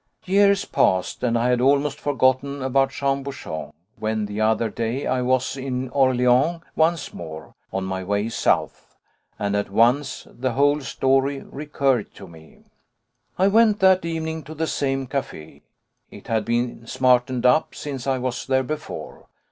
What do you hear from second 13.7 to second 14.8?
that evening to the